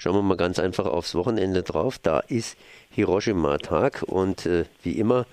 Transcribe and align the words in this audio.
Schauen 0.00 0.14
wir 0.14 0.22
mal 0.22 0.36
ganz 0.36 0.60
einfach 0.60 0.86
aufs 0.86 1.16
Wochenende 1.16 1.64
drauf. 1.64 1.98
Da 1.98 2.20
ist 2.20 2.56
Hiroshima-Tag 2.90 4.04
und 4.06 4.46
äh, 4.46 4.64
wie 4.84 4.92
immer, 4.92 5.26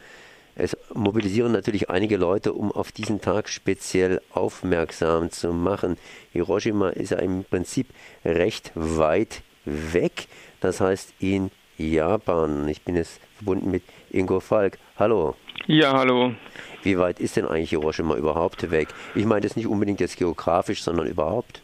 es 0.55 0.75
mobilisieren 0.91 1.51
natürlich 1.51 1.91
einige 1.91 2.17
Leute, 2.17 2.51
um 2.53 2.71
auf 2.71 2.91
diesen 2.91 3.21
Tag 3.21 3.47
speziell 3.47 4.21
aufmerksam 4.31 5.29
zu 5.29 5.53
machen. 5.53 5.97
Hiroshima 6.31 6.89
ist 6.89 7.11
ja 7.11 7.19
im 7.19 7.43
Prinzip 7.43 7.89
recht 8.23 8.71
weit 8.73 9.43
weg, 9.65 10.27
das 10.61 10.81
heißt 10.81 11.13
in 11.19 11.51
Japan. 11.77 12.67
Ich 12.67 12.81
bin 12.81 12.95
jetzt 12.95 13.19
verbunden 13.35 13.69
mit 13.69 13.83
Ingo 14.09 14.39
Falk. 14.39 14.79
Hallo. 14.97 15.35
Ja, 15.67 15.93
hallo. 15.93 16.33
Wie 16.81 16.97
weit 16.97 17.19
ist 17.19 17.35
denn 17.35 17.45
eigentlich 17.45 17.69
Hiroshima 17.69 18.15
überhaupt 18.15 18.71
weg? 18.71 18.87
Ich 19.13 19.25
meine 19.25 19.41
das 19.41 19.55
nicht 19.55 19.67
unbedingt 19.67 19.99
jetzt 19.99 20.17
geografisch, 20.17 20.81
sondern 20.81 21.05
überhaupt. 21.05 21.61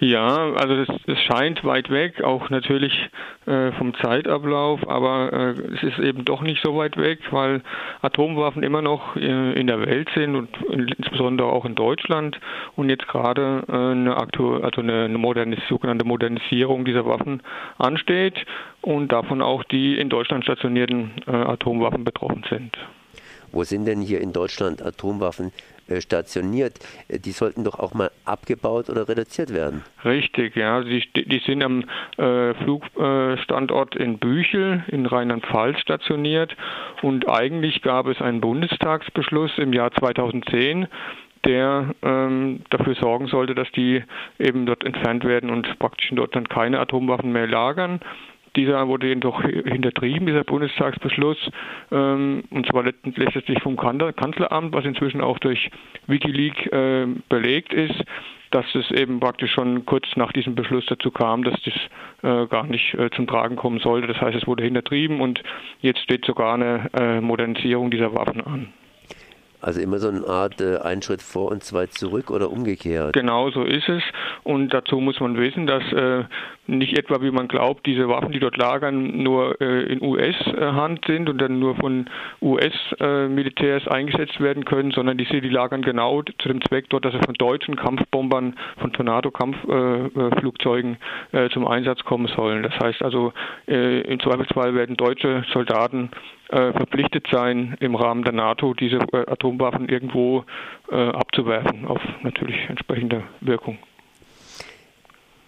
Ja, 0.00 0.52
also 0.54 0.74
es, 1.06 1.20
scheint 1.22 1.64
weit 1.64 1.90
weg, 1.90 2.22
auch 2.22 2.50
natürlich 2.50 2.92
äh, 3.46 3.72
vom 3.72 3.94
Zeitablauf, 3.94 4.86
aber 4.88 5.32
äh, 5.32 5.50
es 5.74 5.82
ist 5.82 5.98
eben 5.98 6.24
doch 6.24 6.42
nicht 6.42 6.62
so 6.64 6.76
weit 6.76 6.96
weg, 6.96 7.20
weil 7.30 7.62
Atomwaffen 8.02 8.62
immer 8.62 8.82
noch 8.82 9.16
äh, 9.16 9.52
in 9.52 9.66
der 9.66 9.80
Welt 9.80 10.08
sind 10.14 10.36
und 10.36 10.48
insbesondere 10.98 11.48
auch 11.48 11.64
in 11.64 11.74
Deutschland 11.74 12.38
und 12.76 12.90
jetzt 12.90 13.08
gerade 13.08 13.64
äh, 13.68 13.72
eine, 13.72 14.16
also 14.16 14.80
eine, 14.80 15.04
eine 15.04 15.18
Modernis 15.18 15.60
sogenannte 15.68 16.04
Modernisierung 16.04 16.84
dieser 16.84 17.06
Waffen 17.06 17.42
ansteht 17.78 18.44
und 18.82 19.12
davon 19.12 19.42
auch 19.42 19.64
die 19.64 19.98
in 19.98 20.08
Deutschland 20.08 20.44
stationierten 20.44 21.12
äh, 21.26 21.30
Atomwaffen 21.30 22.04
betroffen 22.04 22.44
sind. 22.48 22.76
Wo 23.54 23.62
sind 23.62 23.86
denn 23.86 24.00
hier 24.00 24.20
in 24.20 24.32
Deutschland 24.32 24.82
Atomwaffen 24.82 25.52
äh, 25.86 26.00
stationiert, 26.00 26.78
äh, 27.08 27.18
die 27.18 27.30
sollten 27.30 27.62
doch 27.62 27.78
auch 27.78 27.94
mal 27.94 28.10
abgebaut 28.24 28.90
oder 28.90 29.08
reduziert 29.08 29.52
werden. 29.52 29.82
Richtig, 30.04 30.56
ja. 30.56 30.80
Die, 30.82 31.04
die 31.14 31.42
sind 31.46 31.62
am 31.62 31.84
äh, 32.16 32.54
Flugstandort 32.54 33.94
in 33.94 34.18
Büchel 34.18 34.82
in 34.88 35.06
Rheinland-Pfalz 35.06 35.78
stationiert 35.80 36.56
und 37.02 37.28
eigentlich 37.28 37.82
gab 37.82 38.06
es 38.06 38.20
einen 38.20 38.40
Bundestagsbeschluss 38.40 39.52
im 39.58 39.72
Jahr 39.72 39.92
2010, 39.92 40.88
der 41.44 41.94
ähm, 42.02 42.62
dafür 42.70 42.94
sorgen 42.94 43.26
sollte, 43.26 43.54
dass 43.54 43.70
die 43.72 44.02
eben 44.38 44.66
dort 44.66 44.84
entfernt 44.84 45.24
werden 45.24 45.50
und 45.50 45.78
praktisch 45.78 46.10
dort 46.12 46.34
dann 46.34 46.48
keine 46.48 46.80
Atomwaffen 46.80 47.30
mehr 47.30 47.46
lagern. 47.46 48.00
Dieser 48.56 48.86
wurde 48.88 49.08
jedoch 49.08 49.42
hintertrieben, 49.42 50.26
dieser 50.26 50.44
Bundestagsbeschluss, 50.44 51.38
ähm, 51.90 52.44
und 52.50 52.66
zwar 52.66 52.84
letztlich 52.84 53.60
vom 53.62 53.76
Kanzleramt, 53.76 54.72
was 54.72 54.84
inzwischen 54.84 55.20
auch 55.20 55.38
durch 55.38 55.70
Wikileaks 56.06 56.66
äh, 56.66 57.06
belegt 57.28 57.72
ist, 57.72 58.04
dass 58.50 58.66
es 58.74 58.90
eben 58.92 59.18
praktisch 59.18 59.52
schon 59.52 59.84
kurz 59.84 60.06
nach 60.14 60.32
diesem 60.32 60.54
Beschluss 60.54 60.86
dazu 60.86 61.10
kam, 61.10 61.42
dass 61.42 61.60
das 61.62 61.74
äh, 62.22 62.46
gar 62.46 62.66
nicht 62.66 62.94
äh, 62.94 63.10
zum 63.10 63.26
Tragen 63.26 63.56
kommen 63.56 63.80
sollte. 63.80 64.06
Das 64.06 64.20
heißt, 64.20 64.36
es 64.36 64.46
wurde 64.46 64.62
hintertrieben 64.62 65.20
und 65.20 65.42
jetzt 65.80 66.00
steht 66.00 66.24
sogar 66.24 66.54
eine 66.54 66.88
äh, 66.96 67.20
Modernisierung 67.20 67.90
dieser 67.90 68.14
Waffen 68.14 68.40
an. 68.40 68.68
Also 69.64 69.80
immer 69.80 69.98
so 69.98 70.08
eine 70.08 70.26
Art 70.26 70.60
äh, 70.60 70.76
ein 70.76 71.00
Schritt 71.00 71.22
vor 71.22 71.50
und 71.50 71.64
zwei 71.64 71.86
zurück 71.86 72.30
oder 72.30 72.50
umgekehrt. 72.50 73.14
Genau 73.14 73.50
so 73.50 73.62
ist 73.62 73.88
es. 73.88 74.02
Und 74.42 74.74
dazu 74.74 75.00
muss 75.00 75.18
man 75.20 75.38
wissen, 75.38 75.66
dass 75.66 75.82
äh, 75.90 76.24
nicht 76.66 76.98
etwa, 76.98 77.22
wie 77.22 77.30
man 77.30 77.48
glaubt, 77.48 77.86
diese 77.86 78.06
Waffen, 78.10 78.30
die 78.30 78.40
dort 78.40 78.58
lagern, 78.58 79.22
nur 79.22 79.58
äh, 79.62 79.84
in 79.84 80.02
US-Hand 80.02 81.06
sind 81.06 81.30
und 81.30 81.38
dann 81.38 81.60
nur 81.60 81.76
von 81.76 82.10
US-Militärs 82.42 83.88
eingesetzt 83.88 84.38
werden 84.38 84.66
können, 84.66 84.90
sondern 84.90 85.16
die, 85.16 85.24
die 85.24 85.48
lagern 85.48 85.80
genau 85.80 86.20
zu 86.22 86.48
dem 86.48 86.60
Zweck 86.60 86.90
dort, 86.90 87.06
dass 87.06 87.14
sie 87.14 87.20
von 87.24 87.34
deutschen 87.34 87.76
Kampfbombern, 87.76 88.56
von 88.80 88.92
Tornado-Kampfflugzeugen 88.92 90.98
äh, 91.32 91.48
zum 91.48 91.66
Einsatz 91.66 92.04
kommen 92.04 92.26
sollen. 92.36 92.62
Das 92.62 92.78
heißt 92.78 93.02
also, 93.02 93.32
äh, 93.66 94.02
im 94.02 94.20
Zweifelsfall 94.20 94.74
werden 94.74 94.98
deutsche 94.98 95.42
Soldaten 95.54 96.10
äh, 96.50 96.72
verpflichtet 96.72 97.26
sein, 97.30 97.76
im 97.80 97.94
Rahmen 97.94 98.22
der 98.22 98.32
NATO 98.34 98.74
diese 98.74 98.98
äh, 99.12 99.26
Atomwaffen 99.26 99.88
irgendwo 99.88 100.44
äh, 100.90 100.94
abzuwerfen, 100.94 101.86
auf 101.86 102.00
natürlich 102.22 102.68
entsprechende 102.68 103.22
Wirkung. 103.40 103.78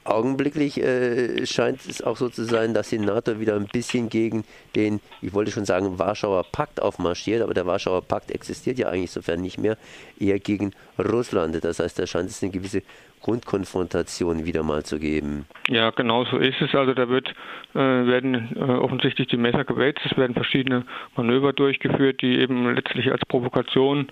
Augenblicklich 0.05 0.75
scheint 0.75 1.85
es 1.85 2.01
auch 2.01 2.17
so 2.17 2.29
zu 2.29 2.45
sein, 2.45 2.75
dass 2.75 2.91
die 2.91 2.99
NATO 3.01 3.41
wieder 3.41 3.57
ein 3.57 3.67
bisschen 3.67 4.09
gegen 4.09 4.45
den, 4.77 5.01
ich 5.21 5.35
wollte 5.35 5.51
schon 5.51 5.65
sagen, 5.65 5.99
Warschauer 5.99 6.45
Pakt 6.53 6.81
aufmarschiert, 6.81 7.43
aber 7.43 7.55
der 7.55 7.67
Warschauer 7.67 8.03
Pakt 8.03 8.31
existiert 8.31 8.79
ja 8.79 8.89
eigentlich 8.89 9.11
sofern 9.11 9.41
nicht 9.41 9.59
mehr, 9.59 9.77
eher 10.21 10.39
gegen 10.39 10.71
Russland. 10.97 11.59
Das 11.65 11.81
heißt, 11.81 11.99
da 11.99 12.07
scheint 12.07 12.31
es 12.31 12.41
eine 12.41 12.53
gewisse 12.53 12.83
Grundkonfrontation 13.27 14.45
wieder 14.45 14.63
mal 14.63 14.85
zu 14.85 15.01
geben. 15.01 15.47
Ja, 15.69 15.91
genau 15.91 16.25
so 16.27 16.37
ist 16.37 16.61
es. 16.61 16.73
Also 16.77 16.95
da 16.95 17.09
wird, 17.09 17.29
äh, 17.75 17.79
werden 17.79 18.55
äh, 18.55 18.61
offensichtlich 18.61 19.27
die 19.27 19.37
Messer 19.37 19.65
gewälzt, 19.65 19.99
es 20.05 20.17
werden 20.17 20.35
verschiedene 20.35 20.85
Manöver 21.17 21.53
durchgeführt, 21.53 22.23
die 22.23 22.39
eben 22.39 22.73
letztlich 22.73 23.11
als 23.11 23.25
Provokation 23.27 24.07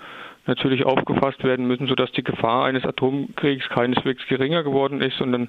natürlich 0.46 0.84
aufgefasst 0.84 1.44
werden 1.44 1.68
müssen, 1.68 1.86
sodass 1.86 2.10
die 2.10 2.24
Gefahr 2.24 2.64
eines 2.64 2.84
Atomkriegs 2.84 3.68
keineswegs 3.68 4.26
geringer 4.26 4.64
geworden 4.64 5.00
ist, 5.00 5.16
sondern 5.16 5.48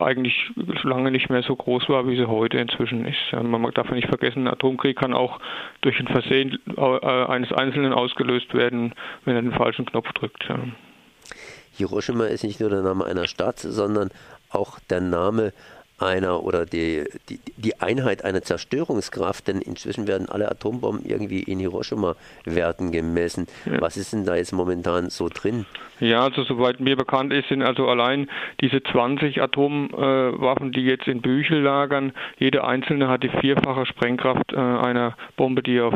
eigentlich 0.00 0.52
lange 0.82 1.10
nicht 1.10 1.30
mehr 1.30 1.42
so 1.42 1.56
groß 1.56 1.88
war, 1.88 2.06
wie 2.06 2.16
sie 2.16 2.28
heute 2.28 2.58
inzwischen 2.58 3.06
ist. 3.06 3.32
Man 3.32 3.62
darf 3.72 3.90
nicht 3.90 4.08
vergessen, 4.08 4.46
ein 4.46 4.52
Atomkrieg 4.52 4.98
kann 4.98 5.14
auch 5.14 5.40
durch 5.80 5.98
ein 5.98 6.08
Versehen 6.08 6.58
äh, 6.76 7.24
eines 7.26 7.52
Einzelnen 7.52 7.94
ausgelöst 7.94 8.52
werden, 8.52 8.92
wenn 9.24 9.34
er 9.34 9.42
den 9.42 9.52
falschen 9.52 9.86
Knopf 9.86 10.12
drückt. 10.12 10.46
Hiroshima 11.78 12.26
ist 12.26 12.44
nicht 12.44 12.60
nur 12.60 12.70
der 12.70 12.82
Name 12.82 13.04
einer 13.04 13.26
Stadt, 13.26 13.58
sondern 13.60 14.10
auch 14.50 14.78
der 14.90 15.00
Name 15.00 15.52
einer 15.98 16.42
oder 16.42 16.66
die, 16.66 17.04
die, 17.28 17.40
die 17.56 17.80
Einheit 17.80 18.24
einer 18.24 18.42
Zerstörungskraft, 18.42 19.48
denn 19.48 19.60
inzwischen 19.60 20.06
werden 20.06 20.28
alle 20.28 20.50
Atombomben 20.50 21.04
irgendwie 21.04 21.42
in 21.42 21.58
Hiroshima-Werten 21.58 22.92
gemessen. 22.92 23.46
Ja. 23.66 23.80
Was 23.80 23.96
ist 23.96 24.12
denn 24.12 24.24
da 24.24 24.36
jetzt 24.36 24.52
momentan 24.52 25.10
so 25.10 25.28
drin? 25.28 25.66
Ja, 26.00 26.22
also 26.22 26.44
soweit 26.44 26.78
mir 26.78 26.96
bekannt 26.96 27.32
ist, 27.32 27.48
sind 27.48 27.62
also 27.62 27.88
allein 27.88 28.28
diese 28.60 28.82
20 28.82 29.42
Atomwaffen, 29.42 30.68
äh, 30.68 30.70
die 30.70 30.82
jetzt 30.82 31.08
in 31.08 31.20
Büchel 31.22 31.60
lagern, 31.60 32.12
jede 32.38 32.64
einzelne 32.64 33.08
hat 33.08 33.24
die 33.24 33.28
vierfache 33.28 33.84
Sprengkraft 33.86 34.52
äh, 34.52 34.56
einer 34.56 35.16
Bombe, 35.36 35.62
die 35.62 35.80
auf, 35.80 35.94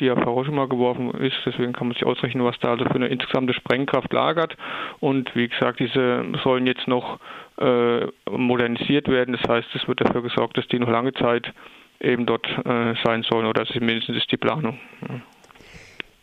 die 0.00 0.10
auf 0.10 0.18
Hiroshima 0.18 0.66
geworfen 0.66 1.12
ist. 1.12 1.36
Deswegen 1.44 1.72
kann 1.72 1.88
man 1.88 1.94
sich 1.94 2.04
ausrechnen, 2.04 2.44
was 2.44 2.58
da 2.58 2.70
also 2.70 2.84
für 2.84 2.94
eine 2.94 3.06
insgesamte 3.06 3.54
Sprengkraft 3.54 4.12
lagert. 4.12 4.56
Und 4.98 5.34
wie 5.36 5.48
gesagt, 5.48 5.78
diese 5.78 6.24
sollen 6.42 6.66
jetzt 6.66 6.88
noch 6.88 7.20
äh, 7.58 8.06
modernisiert 8.30 9.08
werden. 9.08 9.36
Das 9.40 9.48
heißt, 9.48 9.68
es 9.74 9.88
wird 9.88 10.00
dafür 10.00 10.22
gesorgt, 10.22 10.56
dass 10.58 10.66
die 10.68 10.78
noch 10.78 10.90
lange 10.90 11.12
Zeit 11.14 11.52
eben 12.00 12.26
dort 12.26 12.46
äh, 12.64 12.94
sein 13.04 13.22
sollen 13.22 13.46
oder 13.46 13.64
zumindest 13.66 14.08
ist 14.10 14.30
die 14.30 14.36
Planung. 14.36 14.78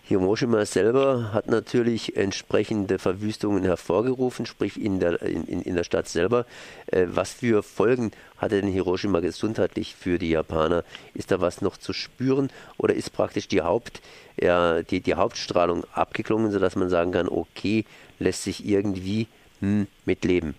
Hiroshima 0.06 0.66
selber 0.66 1.32
hat 1.32 1.48
natürlich 1.48 2.18
entsprechende 2.18 3.00
Verwüstungen 3.00 3.64
hervorgerufen, 3.64 4.46
sprich 4.46 4.80
in 4.80 5.00
der, 5.00 5.22
in, 5.22 5.46
in 5.46 5.76
der 5.76 5.86
Stadt 5.86 6.10
selber. 6.10 6.46
Äh, 6.88 7.06
was 7.08 7.34
für 7.34 7.64
Folgen 7.64 8.12
hatte 8.38 8.62
denn 8.62 8.70
Hiroshima 8.70 9.22
gesundheitlich 9.22 9.96
für 9.96 10.20
die 10.20 10.32
Japaner? 10.32 10.84
Ist 11.14 11.32
da 11.32 11.40
was 11.40 11.62
noch 11.62 11.78
zu 11.78 11.94
spüren 11.94 12.50
oder 12.78 12.94
ist 12.94 13.12
praktisch 13.12 13.48
die, 13.48 13.62
Haupt, 13.62 14.02
ja, 14.40 14.84
die, 14.84 15.00
die 15.00 15.16
Hauptstrahlung 15.16 15.86
abgeklungen, 15.94 16.52
sodass 16.52 16.76
man 16.76 16.90
sagen 16.90 17.14
kann, 17.14 17.30
okay, 17.30 17.86
lässt 18.20 18.44
sich 18.44 18.68
irgendwie 18.68 19.28
hm, 19.62 19.88
mitleben? 20.06 20.54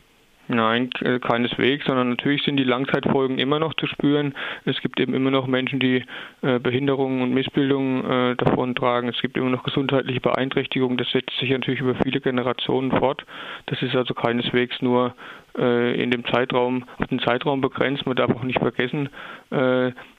Nein, 0.47 0.91
keineswegs, 0.91 1.87
sondern 1.87 2.11
natürlich 2.11 2.43
sind 2.43 2.57
die 2.59 2.65
Langzeitfolgen 2.65 3.39
immer 3.39 3.59
noch 3.59 3.73
zu 3.75 3.87
spüren. 3.87 4.35
Es 4.67 4.79
gibt 4.83 5.01
eben 5.01 5.15
immer 5.15 5.31
noch 5.31 5.47
Menschen, 5.47 5.81
die 5.81 6.05
äh, 6.43 6.59
Behinderungen 6.59 7.23
und 7.23 7.33
Missbildungen 7.33 8.05
äh, 8.05 8.37
davontragen. 8.37 9.09
Es 9.09 9.21
gibt 9.23 9.39
immer 9.39 9.49
noch 9.49 9.63
gesundheitliche 9.63 10.21
Beeinträchtigungen. 10.21 10.99
Das 10.99 11.11
setzt 11.11 11.35
sich 11.39 11.51
natürlich 11.51 11.81
über 11.81 11.95
viele 11.95 12.21
Generationen 12.21 12.91
fort. 12.91 13.25
Das 13.67 13.81
ist 13.81 13.97
also 13.97 14.13
keineswegs 14.13 14.83
nur 14.83 15.15
äh, 15.57 16.01
in 16.03 16.11
dem 16.11 16.27
Zeitraum, 16.27 16.85
auf 16.99 17.07
den 17.07 17.21
Zeitraum 17.21 17.63
begrenzt. 17.63 18.05
Man 18.07 18.17
darf 18.17 18.31
auch 18.31 18.43
nicht 18.43 18.59
vergessen, 18.59 19.09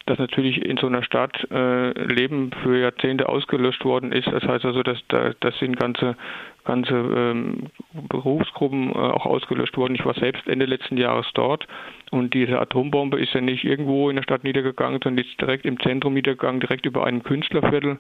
dass 0.06 0.20
natürlich 0.20 0.64
in 0.64 0.78
so 0.78 0.88
einer 0.88 1.04
Stadt 1.04 1.48
äh, 1.52 1.92
Leben 1.92 2.52
für 2.62 2.78
Jahrzehnte 2.78 3.28
ausgelöscht 3.28 3.84
worden 3.86 4.12
ist. 4.12 4.28
Das 4.28 4.44
heißt 4.44 4.66
also, 4.66 4.84
dass 4.84 5.00
da, 5.08 5.32
das 5.40 5.58
sind 5.60 5.78
ganze 5.80 6.16
ganze 6.64 6.96
ähm, 6.96 7.68
Berufsgruppen 8.10 8.90
äh, 8.90 8.98
auch 8.98 9.26
ausgelöscht 9.26 9.78
worden. 9.78 9.96
Ich 9.96 10.06
war 10.06 10.16
selbst 10.16 10.48
Ende 10.48 10.66
letzten 10.66 10.98
Jahres 10.98 11.28
dort 11.34 11.68
und 12.12 12.34
diese 12.34 12.60
Atombombe 12.60 13.20
ist 13.20 13.34
ja 13.34 13.42
nicht 13.42 13.64
irgendwo 13.64 14.10
in 14.10 14.16
der 14.16 14.24
Stadt 14.24 14.44
niedergegangen, 14.44 15.00
sondern 15.02 15.24
ist 15.24 15.40
direkt 15.40 15.66
im 15.66 15.80
Zentrum 15.80 16.16
niedergegangen, 16.16 16.60
direkt 16.60 16.86
über 16.86 17.06
einem 17.06 17.24
Künstlerviertel 17.24 17.98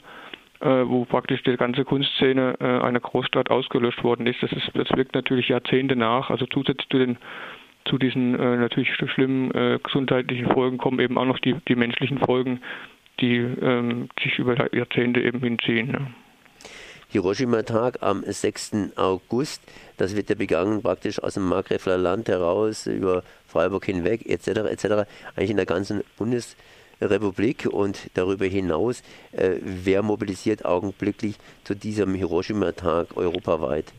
äh, 0.62 0.88
wo 0.88 1.06
praktisch 1.06 1.44
die 1.44 1.58
ganze 1.58 1.84
Kunstszene 1.84 2.56
äh, 2.60 2.64
einer 2.64 3.00
Großstadt 3.00 3.52
ausgelöscht 3.52 4.04
worden 4.04 4.26
ist. 4.26 4.42
Das, 4.42 4.52
ist. 4.52 4.72
das 4.74 4.90
wirkt 4.96 5.14
natürlich 5.14 5.50
Jahrzehnte 5.50 5.96
nach. 5.96 6.30
Also 6.30 6.46
zusätzlich 6.46 6.88
zu 6.90 6.98
den 6.98 7.18
zu 7.86 7.98
diesen 7.98 8.38
äh, 8.40 8.58
natürlich 8.58 8.94
schlimmen 8.94 9.52
äh, 9.52 9.80
gesundheitlichen 9.82 10.52
Folgen 10.52 10.78
kommen 10.78 11.00
eben 11.00 11.18
auch 11.18 11.26
noch 11.26 11.40
die, 11.40 11.56
die 11.68 11.76
menschlichen 11.76 12.20
Folgen, 12.20 12.62
die 13.22 13.38
ähm, 13.38 14.10
sich 14.22 14.38
über 14.40 14.74
Jahrzehnte 14.76 15.22
eben 15.22 15.40
hinziehen. 15.40 15.92
Ja. 15.92 16.08
Hiroshima-Tag 17.10 18.02
am 18.02 18.24
6. 18.26 18.92
August. 18.98 19.62
Das 19.98 20.16
wird 20.16 20.30
ja 20.30 20.36
begangen 20.36 20.82
praktisch 20.82 21.22
aus 21.22 21.36
dem 21.36 21.48
Markgräfler 21.48 21.98
Land 21.98 22.28
heraus, 22.28 22.88
über 22.88 23.24
Freiburg 23.48 23.86
hinweg, 23.86 24.26
etc., 24.26 24.48
etc., 24.70 24.86
eigentlich 25.36 25.52
in 25.52 25.58
der 25.58 25.66
ganzen 25.66 26.04
Bundesrepublik 26.18 27.68
und 27.72 28.10
darüber 28.16 28.46
hinaus. 28.46 29.02
Äh, 29.32 29.60
wer 29.62 30.02
mobilisiert 30.02 30.66
augenblicklich 30.66 31.38
zu 31.64 31.76
diesem 31.76 32.16
Hiroshima-Tag 32.16 33.16
europaweit? 33.16 33.94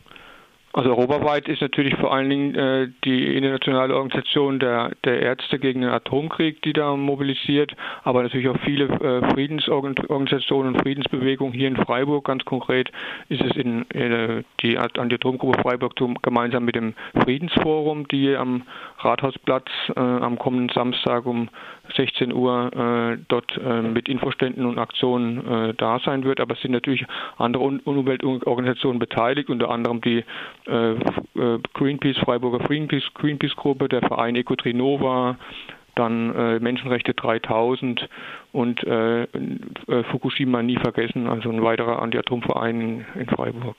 Also 0.77 0.91
europaweit 0.91 1.47
ist 1.47 1.59
natürlich 1.59 1.95
vor 1.95 2.13
allen 2.13 2.29
Dingen 2.29 2.53
äh, 2.53 2.87
die 3.03 3.35
internationale 3.35 3.95
Organisation 3.95 4.59
der, 4.59 4.91
der 5.05 5.23
Ärzte 5.23 5.57
gegen 5.57 5.81
den 5.81 5.89
Atomkrieg, 5.89 6.61
die 6.61 6.71
da 6.71 6.95
mobilisiert, 6.95 7.75
aber 8.03 8.21
natürlich 8.21 8.47
auch 8.47 8.59
viele 8.63 8.83
äh, 8.85 9.33
Friedensorganisationen 9.33 10.75
und 10.75 10.81
Friedensbewegungen 10.83 11.51
hier 11.51 11.67
in 11.67 11.77
Freiburg. 11.77 12.25
Ganz 12.25 12.45
konkret 12.45 12.91
ist 13.27 13.41
es 13.41 13.55
in 13.55 13.89
äh, 13.89 14.43
die 14.61 14.77
Anti-Atomgruppe 14.77 15.59
Freiburg 15.63 15.97
zum, 15.97 16.13
gemeinsam 16.21 16.63
mit 16.63 16.75
dem 16.75 16.93
Friedensforum, 17.23 18.07
die 18.09 18.35
am 18.35 18.61
Rathausplatz 18.99 19.71
äh, 19.95 19.99
am 19.99 20.37
kommenden 20.37 20.69
Samstag 20.69 21.25
um 21.25 21.49
16 21.95 22.31
Uhr 22.31 23.15
äh, 23.15 23.17
dort 23.29 23.57
äh, 23.57 23.81
mit 23.81 24.07
Infoständen 24.07 24.63
und 24.67 24.77
Aktionen 24.77 25.73
da 25.77 25.99
sein 25.99 26.23
wird. 26.23 26.39
Aber 26.39 26.53
es 26.53 26.61
sind 26.61 26.71
natürlich 26.71 27.05
andere 27.37 27.63
Umweltorganisationen 27.63 28.99
beteiligt, 28.99 29.49
unter 29.49 29.69
anderem 29.69 30.01
die 30.01 30.17
äh, 30.17 30.23
äh, 30.66 30.66
Greenpeace, 30.67 32.17
Freiburger 32.17 32.59
Greenpeace, 32.59 33.05
Greenpeace 33.13 33.55
Gruppe, 33.55 33.87
der 33.87 34.01
Verein 34.01 34.35
Ecotrinova, 34.35 35.37
dann 35.97 36.33
äh, 36.35 36.59
Menschenrechte 36.59 37.13
3000 37.13 38.07
und 38.51 38.83
äh, 38.83 39.23
äh, 39.23 39.27
Fukushima 40.11 40.61
nie 40.61 40.77
vergessen, 40.77 41.27
also 41.27 41.49
ein 41.49 41.63
weiterer 41.63 42.01
Anti-Atom-Verein 42.01 43.05
in, 43.15 43.27
Freiburg. 43.27 43.75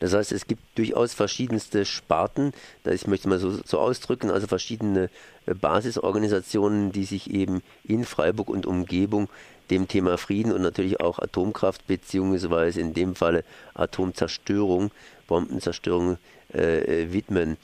Das 0.00 0.14
heißt, 0.14 0.32
es 0.32 0.46
gibt 0.46 0.62
durchaus 0.76 1.12
verschiedenste 1.12 1.84
Sparten, 1.84 2.52
ich 2.84 3.06
möchte 3.06 3.28
mal 3.28 3.38
so, 3.38 3.50
so, 3.50 3.78
ausdrücken, 3.78 4.30
also 4.30 4.46
verschiedene 4.46 5.10
Basisorganisationen, 5.46 6.92
die 6.92 7.04
sich 7.04 7.30
eben 7.30 7.62
in 7.84 8.04
Freiburg 8.04 8.48
und 8.48 8.66
Umgebung 8.66 9.28
dem 9.70 9.86
Thema 9.86 10.18
Frieden 10.18 10.52
und 10.52 10.62
natürlich 10.62 11.00
auch 11.00 11.18
Atomkraft 11.18 11.86
beziehungsweise 11.86 12.80
in 12.80 12.94
dem 12.94 13.14
Falle 13.14 13.44
Atomzerstörung, 13.74 14.90
Bombenzerstörung 15.30 16.18
äh, 16.52 17.06
widmen. 17.12 17.56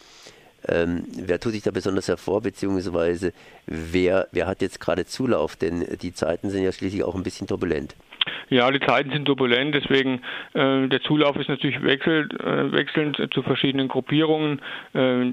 Ähm, 0.68 1.04
wer 1.16 1.38
tut 1.38 1.52
sich 1.52 1.62
da 1.62 1.70
besonders 1.70 2.08
hervor, 2.08 2.40
beziehungsweise 2.40 3.32
wer, 3.66 4.28
wer 4.32 4.46
hat 4.46 4.62
jetzt 4.62 4.80
gerade 4.80 5.04
Zulauf? 5.04 5.56
Denn 5.56 5.84
die 6.00 6.14
Zeiten 6.14 6.50
sind 6.50 6.62
ja 6.62 6.72
schließlich 6.72 7.04
auch 7.04 7.14
ein 7.14 7.22
bisschen 7.22 7.46
turbulent. 7.46 7.94
Ja, 8.48 8.70
die 8.70 8.78
Zeiten 8.78 9.10
sind 9.10 9.25
turbulent, 9.25 9.75
deswegen 9.75 10.20
äh, 10.54 10.87
der 10.87 11.00
Zulauf 11.02 11.37
ist 11.37 11.48
natürlich 11.48 11.82
wechselt, 11.82 12.32
äh, 12.40 12.70
wechselnd 12.70 13.20
zu 13.32 13.43
verschiedenen 13.43 13.88
Gruppierungen. 13.88 14.60
Äh, 14.94 15.25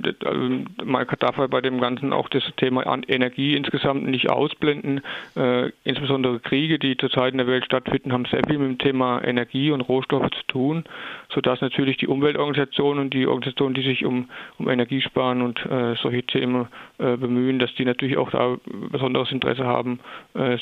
man 0.83 1.07
darf 1.19 1.35
bei 1.35 1.61
dem 1.61 1.79
Ganzen 1.79 2.11
auch 2.11 2.27
das 2.29 2.43
Thema 2.57 2.83
Energie 3.07 3.55
insgesamt 3.55 4.05
nicht 4.05 4.31
ausblenden. 4.31 5.01
Äh, 5.35 5.69
insbesondere 5.83 6.39
Kriege, 6.39 6.79
die 6.79 6.97
zurzeit 6.97 7.33
in 7.33 7.37
der 7.37 7.45
Welt 7.45 7.65
stattfinden, 7.65 8.13
haben 8.13 8.25
sehr 8.25 8.41
viel 8.47 8.57
mit 8.57 8.67
dem 8.67 8.77
Thema 8.79 9.23
Energie 9.23 9.69
und 9.69 9.81
Rohstoffe 9.81 10.31
zu 10.31 10.47
tun, 10.47 10.83
sodass 11.29 11.61
natürlich 11.61 11.97
die 11.97 12.07
Umweltorganisationen 12.07 13.03
und 13.03 13.13
die 13.13 13.27
Organisationen, 13.27 13.75
die 13.75 13.83
sich 13.83 14.05
um, 14.05 14.29
um 14.57 14.69
Energiesparen 14.69 15.43
und 15.43 15.63
äh, 15.67 15.93
solche 16.01 16.23
Themen 16.23 16.67
äh, 16.97 17.15
bemühen, 17.15 17.59
dass 17.59 17.73
die 17.75 17.85
natürlich 17.85 18.17
auch 18.17 18.31
da 18.31 18.57
besonderes 18.91 19.31
Interesse 19.31 19.65
haben, 19.65 19.99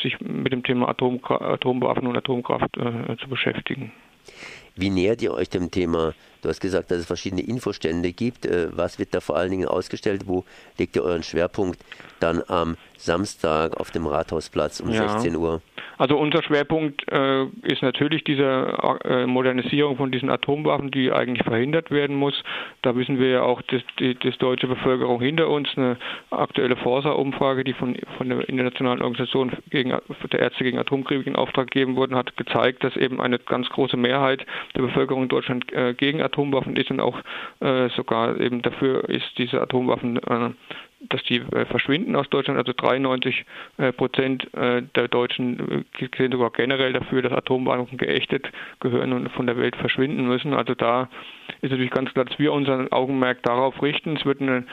sich 0.01 0.19
mit 0.19 0.51
dem 0.51 0.63
Thema 0.63 0.89
Atom, 0.89 1.19
Atomwaffen 1.23 2.07
und 2.07 2.17
Atomkraft 2.41 2.77
äh, 2.77 3.17
zu 3.17 3.29
beschäftigen. 3.29 3.91
Wie 4.75 4.89
nähert 4.89 5.21
ihr 5.21 5.33
euch 5.33 5.49
dem 5.49 5.69
Thema? 5.69 6.13
Du 6.41 6.49
hast 6.49 6.61
gesagt, 6.61 6.91
dass 6.91 6.99
es 6.99 7.05
verschiedene 7.05 7.41
Infostände 7.41 8.13
gibt. 8.13 8.45
Äh, 8.45 8.69
was 8.75 8.99
wird 8.99 9.13
da 9.13 9.19
vor 9.19 9.37
allen 9.37 9.51
Dingen 9.51 9.67
ausgestellt? 9.67 10.23
Wo 10.27 10.45
legt 10.77 10.95
ihr 10.95 11.03
euren 11.03 11.23
Schwerpunkt 11.23 11.83
dann 12.19 12.41
am 12.47 12.77
Samstag 12.97 13.77
auf 13.77 13.91
dem 13.91 14.07
Rathausplatz 14.07 14.79
um 14.79 14.89
ja. 14.89 15.09
16 15.09 15.35
Uhr? 15.35 15.61
Also 16.01 16.17
unser 16.17 16.41
Schwerpunkt 16.41 17.07
äh, 17.11 17.43
ist 17.61 17.83
natürlich 17.83 18.23
diese 18.23 18.75
äh, 19.03 19.27
Modernisierung 19.27 19.97
von 19.97 20.11
diesen 20.11 20.31
Atomwaffen, 20.31 20.89
die 20.89 21.11
eigentlich 21.11 21.45
verhindert 21.45 21.91
werden 21.91 22.15
muss. 22.15 22.33
Da 22.81 22.95
wissen 22.95 23.19
wir 23.19 23.29
ja 23.29 23.43
auch, 23.43 23.61
dass 23.61 23.83
die 23.99 24.15
dass 24.15 24.35
deutsche 24.39 24.65
Bevölkerung 24.65 25.21
hinter 25.21 25.47
uns 25.47 25.69
eine 25.75 25.97
aktuelle 26.31 26.75
Forsa-Umfrage, 26.75 27.63
die 27.63 27.73
von, 27.73 27.95
von 28.17 28.29
der 28.29 28.49
Internationalen 28.49 29.03
Organisation 29.03 29.51
gegen, 29.69 29.95
der 30.31 30.39
Ärzte 30.39 30.63
gegen 30.63 30.79
Atomkrieg 30.79 31.27
in 31.27 31.35
Auftrag 31.35 31.69
gegeben 31.69 31.95
wurde, 31.95 32.15
hat 32.15 32.35
gezeigt, 32.35 32.83
dass 32.83 32.97
eben 32.97 33.21
eine 33.21 33.37
ganz 33.37 33.69
große 33.69 33.95
Mehrheit 33.95 34.43
der 34.75 34.81
Bevölkerung 34.81 35.21
in 35.21 35.29
Deutschland 35.29 35.71
äh, 35.71 35.93
gegen 35.93 36.23
Atomwaffen 36.23 36.77
ist 36.77 36.89
und 36.89 36.99
auch 36.99 37.19
äh, 37.59 37.89
sogar 37.89 38.39
eben 38.39 38.63
dafür 38.63 39.07
ist, 39.07 39.37
diese 39.37 39.61
Atomwaffen 39.61 40.17
äh, 40.17 40.49
dass 41.09 41.23
die 41.23 41.37
äh, 41.37 41.65
verschwinden 41.65 42.15
aus 42.15 42.29
Deutschland. 42.29 42.59
Also 42.59 42.73
93 42.73 43.45
äh, 43.77 43.91
Prozent 43.91 44.53
äh, 44.53 44.83
der 44.95 45.07
Deutschen 45.07 45.85
sind 46.17 46.31
sogar 46.31 46.51
generell 46.51 46.93
dafür, 46.93 47.21
dass 47.21 47.33
Atomwaffen 47.33 47.97
geächtet 47.97 48.51
gehören 48.79 49.13
und 49.13 49.29
von 49.29 49.47
der 49.47 49.57
Welt 49.57 49.75
verschwinden 49.75 50.27
müssen. 50.27 50.53
Also 50.53 50.75
da 50.75 51.09
ist 51.61 51.71
natürlich 51.71 51.91
ganz 51.91 52.13
klar, 52.13 52.25
dass 52.25 52.39
wir 52.39 52.53
unseren 52.53 52.91
Augenmerk 52.91 53.43
darauf 53.43 53.81
richten. 53.81 54.17
Es 54.17 54.25
wird 54.25 54.41
eine 54.41 54.65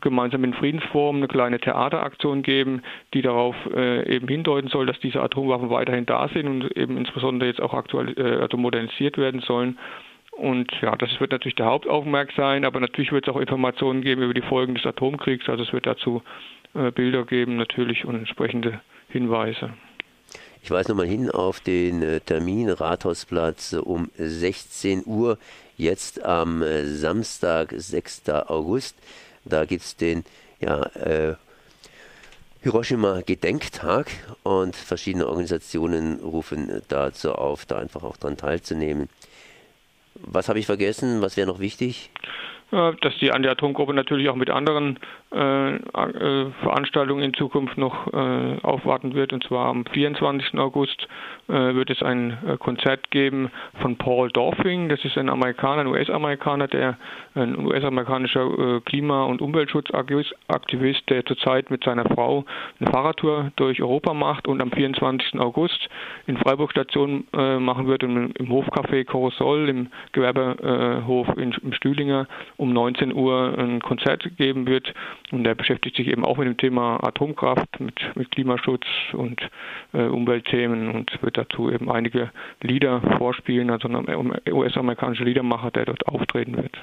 gemeinsam 0.00 0.40
mit 0.40 0.56
Friedensforum 0.56 1.16
eine 1.16 1.28
kleine 1.28 1.60
Theateraktion 1.60 2.42
geben, 2.42 2.82
die 3.12 3.20
darauf 3.20 3.54
äh, 3.74 4.08
eben 4.14 4.26
hindeuten 4.26 4.68
soll, 4.68 4.86
dass 4.86 4.98
diese 5.00 5.20
Atomwaffen 5.20 5.68
weiterhin 5.68 6.06
da 6.06 6.28
sind 6.28 6.46
und 6.48 6.76
eben 6.76 6.96
insbesondere 6.96 7.48
jetzt 7.48 7.60
auch 7.60 7.74
aktuell 7.74 8.14
äh, 8.16 8.40
also 8.40 8.56
modernisiert 8.56 9.18
werden 9.18 9.40
sollen. 9.40 9.78
Und 10.42 10.72
ja, 10.80 10.96
das 10.96 11.20
wird 11.20 11.30
natürlich 11.30 11.54
der 11.54 11.66
Hauptaugenmerk 11.66 12.32
sein, 12.36 12.64
aber 12.64 12.80
natürlich 12.80 13.12
wird 13.12 13.28
es 13.28 13.32
auch 13.32 13.38
Informationen 13.38 14.02
geben 14.02 14.22
über 14.22 14.34
die 14.34 14.42
Folgen 14.42 14.74
des 14.74 14.84
Atomkriegs. 14.84 15.48
Also 15.48 15.62
es 15.62 15.72
wird 15.72 15.86
dazu 15.86 16.20
äh, 16.74 16.90
Bilder 16.90 17.24
geben 17.24 17.56
natürlich 17.56 18.04
und 18.04 18.16
entsprechende 18.16 18.80
Hinweise. 19.08 19.72
Ich 20.60 20.72
weise 20.72 20.90
nochmal 20.90 21.06
hin 21.06 21.30
auf 21.30 21.60
den 21.60 22.02
äh, 22.02 22.18
Termin 22.18 22.70
Rathausplatz 22.70 23.72
um 23.74 24.10
16 24.16 25.04
Uhr, 25.06 25.38
jetzt 25.76 26.24
am 26.24 26.60
äh, 26.60 26.86
Samstag, 26.86 27.72
6. 27.76 28.28
August. 28.48 28.96
Da 29.44 29.64
gibt 29.64 29.82
es 29.82 29.96
den 29.96 30.24
ja, 30.58 30.82
äh, 30.96 31.36
Hiroshima-Gedenktag 32.62 34.10
und 34.42 34.74
verschiedene 34.74 35.28
Organisationen 35.28 36.18
rufen 36.18 36.82
dazu 36.88 37.32
auf, 37.32 37.64
da 37.64 37.78
einfach 37.78 38.02
auch 38.02 38.16
daran 38.16 38.36
teilzunehmen. 38.36 39.08
Was 40.14 40.48
habe 40.48 40.58
ich 40.58 40.66
vergessen? 40.66 41.20
Was 41.22 41.36
wäre 41.36 41.46
noch 41.46 41.58
wichtig? 41.58 42.10
Dass 42.72 43.16
die 43.20 43.30
Anti-Atom-Gruppe 43.30 43.92
natürlich 43.92 44.30
auch 44.30 44.34
mit 44.34 44.48
anderen 44.48 44.98
äh, 45.34 45.76
äh, 45.76 46.50
Veranstaltungen 46.62 47.22
in 47.22 47.34
Zukunft 47.34 47.78
noch 47.78 48.12
äh, 48.12 48.58
aufwarten 48.62 49.14
wird. 49.14 49.32
Und 49.32 49.44
zwar 49.44 49.68
am 49.68 49.86
24. 49.86 50.58
August 50.58 51.08
äh, 51.48 51.52
wird 51.52 51.88
es 51.88 52.02
ein 52.02 52.38
äh, 52.46 52.56
Konzert 52.58 53.10
geben 53.10 53.50
von 53.80 53.96
Paul 53.96 54.30
Dorfing. 54.30 54.90
Das 54.90 55.02
ist 55.04 55.16
ein 55.16 55.30
Amerikaner, 55.30 55.82
ein 55.82 55.86
US-Amerikaner, 55.86 56.68
der 56.68 56.98
ein 57.34 57.58
US-amerikanischer 57.58 58.76
äh, 58.76 58.80
Klima- 58.80 59.24
und 59.24 59.40
Umweltschutzaktivist, 59.40 61.08
der 61.08 61.24
zurzeit 61.24 61.70
mit 61.70 61.84
seiner 61.84 62.04
Frau 62.04 62.44
eine 62.78 62.90
Fahrradtour 62.90 63.52
durch 63.56 63.80
Europa 63.80 64.12
macht 64.12 64.48
und 64.48 64.60
am 64.60 64.70
24. 64.70 65.40
August 65.40 65.88
in 66.26 66.36
Freiburg 66.36 66.70
Station 66.70 67.26
machen 67.32 67.86
wird 67.86 68.04
und 68.04 68.36
im 68.38 68.48
Hofcafé 68.48 69.04
Corosol 69.04 69.68
im 69.68 69.88
Gewerbehof 70.12 71.28
in, 71.36 71.52
im 71.62 71.72
Stühlinger 71.72 72.26
um 72.62 72.72
19 72.72 73.12
Uhr 73.12 73.58
ein 73.58 73.80
Konzert 73.80 74.24
geben 74.36 74.66
wird. 74.66 74.94
Und 75.32 75.44
er 75.46 75.56
beschäftigt 75.56 75.96
sich 75.96 76.06
eben 76.06 76.24
auch 76.24 76.36
mit 76.36 76.46
dem 76.46 76.56
Thema 76.56 77.02
Atomkraft, 77.02 77.80
mit, 77.80 78.00
mit 78.14 78.30
Klimaschutz 78.30 78.86
und 79.12 79.40
äh, 79.92 80.04
Umweltthemen 80.04 80.90
und 80.90 81.20
wird 81.22 81.36
dazu 81.36 81.70
eben 81.70 81.90
einige 81.90 82.30
Lieder 82.60 83.00
vorspielen, 83.18 83.70
also 83.70 83.88
ein 83.88 84.32
US-amerikanischer 84.50 85.24
Liedermacher, 85.24 85.72
der 85.72 85.86
dort 85.86 86.06
auftreten 86.06 86.56
wird. 86.56 86.78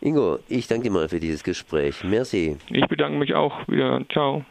Ingo, 0.00 0.38
ich 0.48 0.66
danke 0.66 0.84
dir 0.84 0.90
mal 0.90 1.08
für 1.08 1.20
dieses 1.20 1.44
Gespräch. 1.44 2.02
Merci. 2.02 2.56
Ich 2.70 2.86
bedanke 2.86 3.18
mich 3.18 3.34
auch 3.34 3.68
wieder. 3.68 4.02
Ciao. 4.10 4.44